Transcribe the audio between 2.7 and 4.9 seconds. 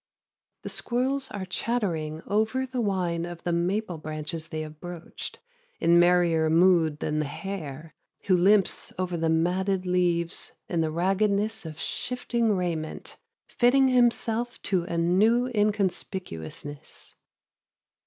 wine of the maple branches they have